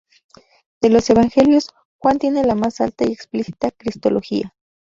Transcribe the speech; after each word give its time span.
De 0.81 0.89
los 0.89 1.07
Evangelios, 1.11 1.69
Juan 1.99 2.17
tiene 2.17 2.43
la 2.43 2.55
más 2.55 2.81
alta 2.81 3.05
y 3.07 3.11
explícita 3.13 3.69
cristología. 3.69 4.55